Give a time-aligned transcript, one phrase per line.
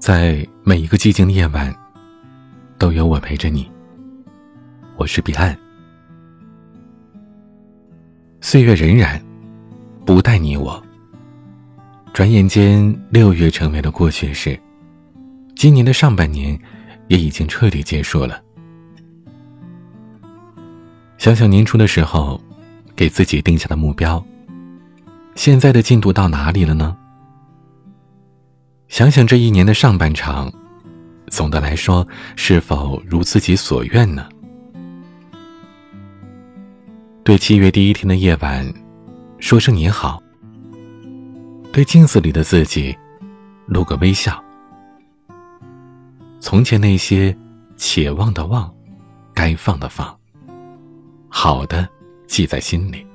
[0.00, 1.72] 在每一个寂静的夜晚，
[2.78, 3.70] 都有我陪着你。
[4.96, 5.54] 我是彼岸。
[8.40, 9.20] 岁月荏苒，
[10.06, 10.82] 不待你我。
[12.14, 14.58] 转眼间，六月成为了过去式。
[15.54, 16.58] 今年的上半年，
[17.08, 18.42] 也已经彻底结束了。
[21.18, 22.40] 想想年初的时候，
[22.96, 24.24] 给自己定下的目标，
[25.34, 26.96] 现在的进度到哪里了呢？
[28.90, 30.52] 想想这一年的上半场，
[31.28, 34.28] 总的来说，是否如自己所愿呢？
[37.22, 38.68] 对七月第一天的夜晚，
[39.38, 40.20] 说声你好。
[41.72, 42.92] 对镜子里的自己，
[43.66, 44.42] 露个微笑。
[46.40, 47.34] 从前那些
[47.76, 48.74] 且忘的忘，
[49.32, 50.14] 该放的放。
[51.28, 51.88] 好的
[52.26, 53.06] 记在心里，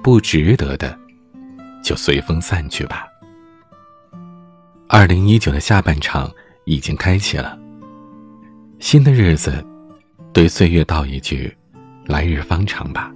[0.00, 0.96] 不值得的
[1.82, 3.08] 就随风散去吧。
[4.94, 6.30] 二零一九的下半场
[6.66, 7.58] 已经开启了，
[8.78, 9.64] 新的日子，
[10.34, 11.50] 对岁月道一句：
[12.04, 13.10] 来日方长吧。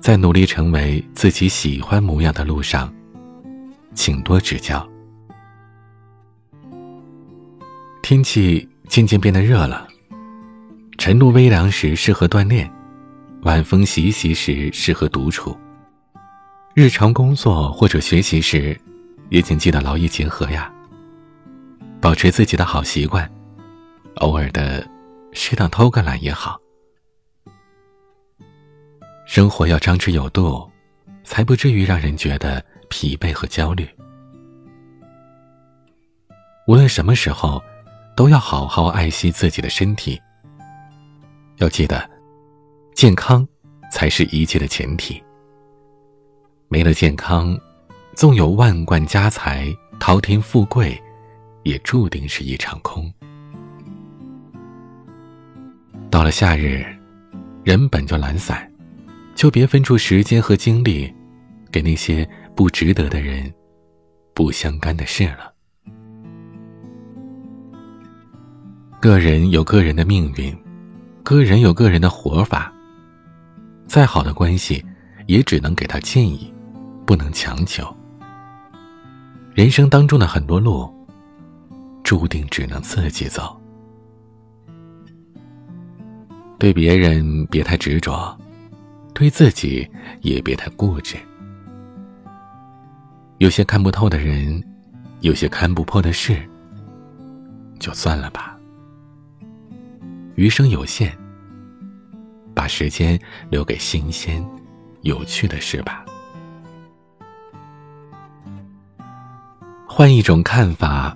[0.00, 2.90] 在努力成为自己喜欢模样的路上，
[3.94, 4.88] 请多指教。
[8.00, 9.86] 天气渐渐变得热了，
[10.96, 12.66] 晨露微凉时适合锻炼，
[13.42, 15.54] 晚风习习时适合独处。
[16.72, 18.80] 日常工作或者学习时，
[19.30, 20.72] 也请记得劳逸结合呀。
[22.00, 23.30] 保持自己的好习惯，
[24.16, 24.86] 偶尔的
[25.32, 26.58] 适当偷个懒也好。
[29.26, 30.68] 生活要张弛有度，
[31.24, 33.88] 才不至于让人觉得疲惫和焦虑。
[36.66, 37.62] 无论什么时候，
[38.16, 40.20] 都要好好爱惜自己的身体。
[41.58, 42.08] 要记得，
[42.94, 43.46] 健康
[43.92, 45.22] 才是一切的前提。
[46.68, 47.58] 没了健康，
[48.20, 51.02] 纵有万贯家财、滔天富贵，
[51.62, 53.10] 也注定是一场空。
[56.10, 56.84] 到了夏日，
[57.64, 58.70] 人本就懒散。
[59.34, 61.10] 就别分出时间和精力，
[61.72, 63.50] 给那些不值得的人、
[64.34, 65.54] 不相干的事了。
[69.00, 70.54] 个人有个人的命运，
[71.22, 72.70] 个人有个人的活法。
[73.86, 74.84] 再好的关系，
[75.26, 76.52] 也只能给他建议，
[77.06, 77.96] 不能强求。
[79.54, 80.92] 人生当中的很多路，
[82.02, 83.60] 注定只能自己走。
[86.58, 88.36] 对别人别太执着。
[89.12, 89.86] 对自己
[90.22, 91.14] 也别太固执，
[93.36, 94.62] 有些看不透的人，
[95.20, 96.40] 有些看不破的事，
[97.78, 98.56] 就算了吧。
[100.36, 101.14] 余生有限，
[102.54, 104.42] 把时间留给新鲜、
[105.02, 106.02] 有趣的事吧。
[110.00, 111.14] 换一种看法，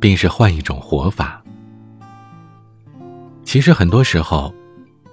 [0.00, 1.44] 便是换一种活法。
[3.44, 4.50] 其实很多时候。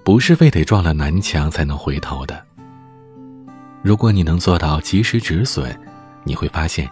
[0.05, 2.43] 不是非得撞了南墙才能回头的。
[3.83, 5.77] 如果你能做到及时止损，
[6.23, 6.89] 你会发现，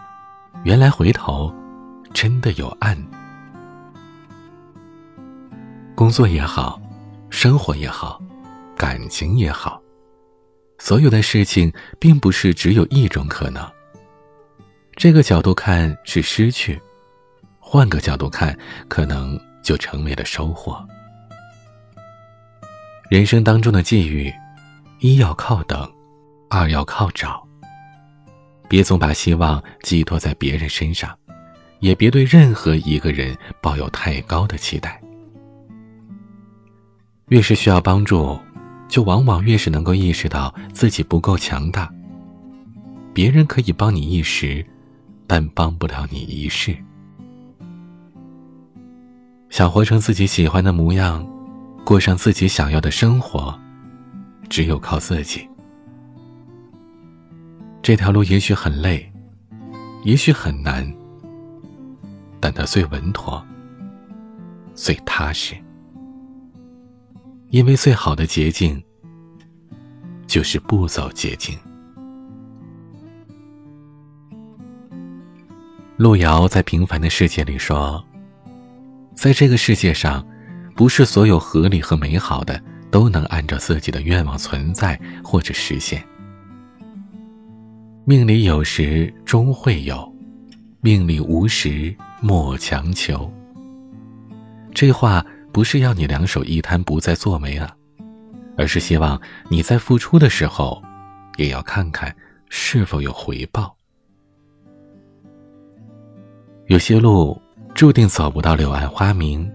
[0.63, 1.51] 原来回头
[2.13, 2.95] 真的有岸。
[5.95, 6.79] 工作也好，
[7.31, 8.21] 生活也好，
[8.75, 9.81] 感情也好，
[10.77, 13.65] 所有的事情并不是只有一种可能。
[14.97, 16.81] 这个角度看是失去，
[17.59, 20.84] 换个角度看，可能就成为了收获。
[23.07, 24.34] 人生当中的际遇，
[25.00, 25.88] 一要靠等，
[26.50, 27.47] 二要靠找。
[28.68, 31.16] 别总把希望寄托在别人身上，
[31.80, 35.00] 也别对任何一个人抱有太高的期待。
[37.28, 38.36] 越是需要帮助，
[38.90, 41.88] 就往往越是能够意识到自己不够强大。
[43.13, 44.66] 别人可以帮你一时，
[45.27, 46.75] 但帮不了你一世。
[49.49, 51.27] 想活成自己喜欢的模样。
[51.85, 53.57] 过上自己想要的生活，
[54.49, 55.47] 只有靠自己。
[57.81, 59.09] 这条路也许很累，
[60.03, 60.85] 也许很难，
[62.41, 63.41] 但它最稳妥，
[64.73, 65.56] 最踏实。
[67.51, 68.83] 因为最好的捷径，
[70.27, 71.57] 就是不走捷径。
[75.97, 78.03] 路遥在《平凡的世界》里说
[79.13, 80.25] ：“在这个世界上。”
[80.77, 82.61] 不是所有合理和美好的
[82.91, 86.05] 都能按照自己的愿望存在或者实现。
[88.05, 90.15] 命里有时终会有，
[90.79, 91.91] 命里无时
[92.21, 93.33] 莫强求。
[94.71, 97.75] 这话不是要你两手一摊不再做媒了，
[98.55, 100.79] 而是希望你在付出的时候，
[101.38, 102.15] 也要看看
[102.49, 103.75] 是否有回报。
[106.68, 107.42] 有些路
[107.74, 109.50] 注定走不到柳暗花明，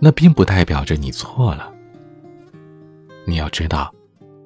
[0.00, 1.72] 那并不代表着你错了。
[3.24, 3.94] 你要知道，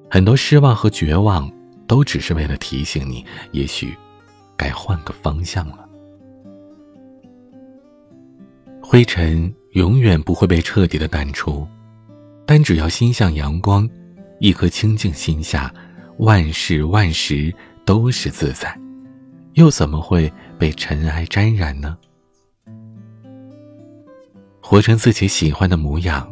[0.07, 1.51] 很多失望和绝望，
[1.87, 3.97] 都只是为了提醒你，也许
[4.55, 5.89] 该换个方向了。
[8.83, 11.67] 灰尘永远不会被彻底的掸除，
[12.45, 13.89] 但只要心向阳光，
[14.39, 15.73] 一颗清净心下，
[16.19, 17.51] 万事万时
[17.83, 18.79] 都是自在，
[19.53, 21.97] 又怎么会被尘埃沾染呢？
[24.61, 26.31] 活成自己喜欢的模样，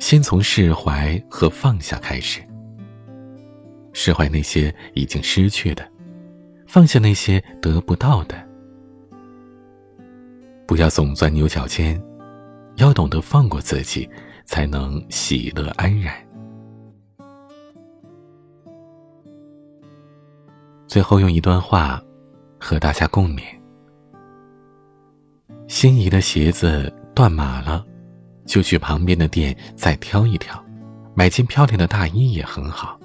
[0.00, 2.42] 先从释怀和放下开始。
[3.92, 5.88] 释怀那些已经失去的，
[6.66, 8.34] 放下那些得不到的。
[10.66, 12.02] 不要总钻牛角尖，
[12.76, 14.10] 要懂得放过自己，
[14.44, 16.12] 才能喜乐安然。
[20.88, 22.02] 最后用一段话
[22.62, 23.42] 和大家共勉：
[25.66, 27.84] 心仪的鞋子断码了，
[28.46, 30.64] 就去旁边的店再挑一挑，
[31.14, 32.96] 买件漂亮的大衣也很好。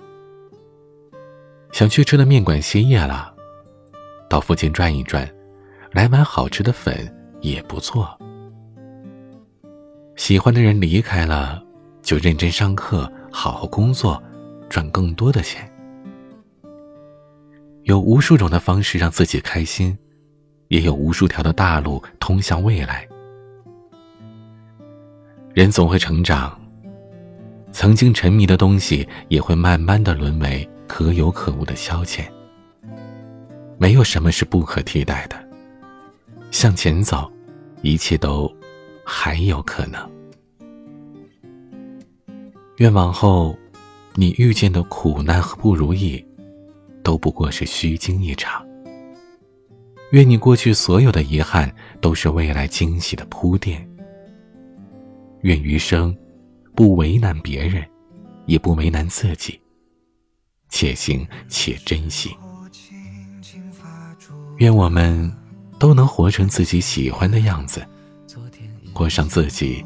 [1.71, 3.33] 想去吃的面馆歇业了，
[4.29, 5.27] 到附近转一转，
[5.91, 7.11] 来碗好吃的粉。
[7.39, 8.17] 也不错。
[10.15, 11.61] 喜欢的人离开了，
[12.01, 14.21] 就认真上课，好好工作，
[14.67, 15.71] 赚更多的钱。
[17.87, 19.97] 有无数种的方式让自己开心，
[20.67, 23.07] 也有无数条的大路通向未来。
[25.53, 26.59] 人总会成长，
[27.71, 32.25] 曾经沉迷的东西也会慢慢的沦为可有可无的消遣。
[33.77, 35.37] 没有什么是不可替代的。
[36.51, 37.31] 向前走，
[37.83, 38.53] 一切都
[39.05, 40.11] 还有可能。
[42.79, 43.57] 愿往后
[44.13, 46.21] 你遇见的苦难和不如意，
[47.07, 48.67] 都不过是虚惊一场。
[50.11, 53.87] 愿你过去所有的遗憾，都是未来惊喜的铺垫。
[55.43, 56.13] 愿余生
[56.75, 57.81] 不为难别人，
[58.45, 59.57] 也不为难自己，
[60.67, 62.35] 且行且珍惜。
[64.57, 65.33] 愿我们。
[65.79, 67.85] 都能活成自己喜欢的样子，
[68.93, 69.85] 过上自己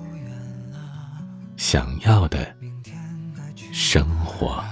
[1.58, 2.56] 想要的
[3.74, 4.64] 生活。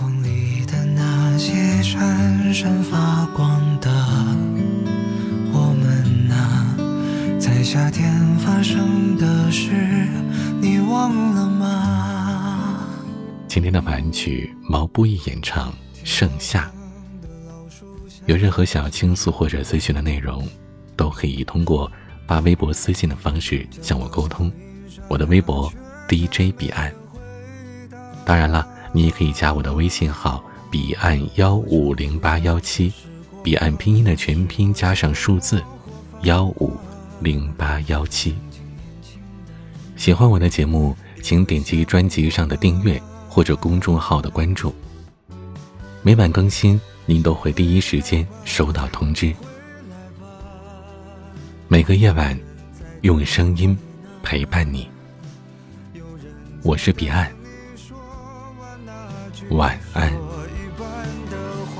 [0.00, 3.90] 相框里的那些闪闪发光的
[5.52, 6.74] 我们啊，
[7.38, 10.08] 在夏天发生的事，
[10.58, 12.88] 你忘了吗？
[13.46, 15.70] 今天的晚曲，毛不易演唱
[16.02, 16.72] 《盛夏》。
[18.24, 20.48] 有任何想要倾诉或者咨询的内容，
[20.96, 21.92] 都可以通过
[22.26, 24.50] 发微博私信的方式向我沟通。
[25.08, 25.70] 我的微博
[26.08, 26.90] DJ 彼岸。
[28.24, 32.92] 当然了，你也可以加我的微信号彼岸幺五零八幺七，
[33.42, 35.62] 彼岸拼音的全拼加上数字
[36.22, 36.76] 幺五
[37.20, 38.34] 零八幺七。
[39.96, 44.74] 喜欢我的节目，请点击专辑上的订阅或者公众号的关注，
[46.02, 46.80] 每晚更新。
[47.06, 49.34] 您都会第一时间收到通知。
[51.66, 52.38] 每个夜晚，
[53.00, 53.76] 用声音
[54.22, 54.88] 陪伴你。
[56.62, 57.28] 我是彼岸，
[59.50, 60.12] 晚安。
[60.12, 60.86] 如一半
[61.30, 61.36] 的
[61.74, 61.76] 话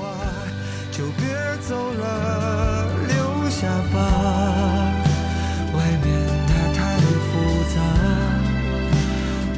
[0.91, 1.25] 就别
[1.61, 3.95] 走了留下吧。
[5.73, 6.07] 外面
[6.47, 6.79] 它太
[7.27, 7.31] 复
[7.73, 7.77] 杂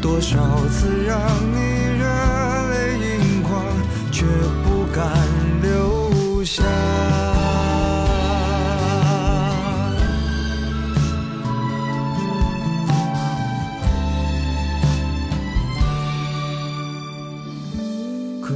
[0.02, 1.20] 多少次让
[1.52, 1.58] 你
[1.98, 2.04] 热
[2.70, 3.52] 泪盈眶
[4.12, 4.26] 却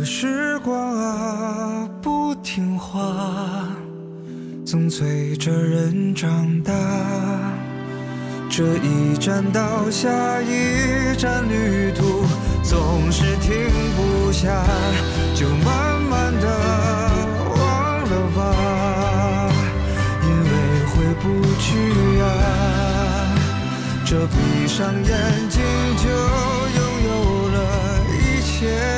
[0.10, 3.68] 时光啊，不听话，
[4.66, 6.74] 总催着人长大。
[8.50, 10.10] 这一站到下
[10.42, 12.24] 一站，旅途
[12.64, 13.52] 总是停
[13.98, 14.64] 不下，
[15.36, 16.48] 就慢慢的
[17.54, 19.52] 忘了吧，
[20.24, 20.50] 因为
[20.86, 21.04] 回。
[21.20, 22.26] 不去啊，
[24.06, 25.60] 这闭上眼睛
[25.98, 26.08] 就
[26.78, 27.10] 拥有
[27.50, 27.58] 了
[28.14, 28.97] 一切。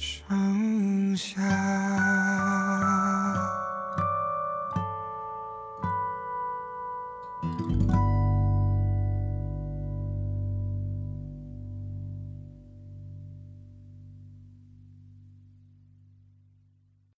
[0.00, 0.49] 山